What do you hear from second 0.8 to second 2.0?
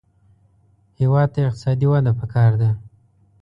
هېواد ته اقتصادي